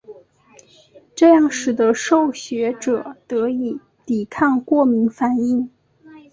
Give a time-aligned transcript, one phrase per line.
[1.13, 5.69] 这样使得受血者得以抵抗过敏反应。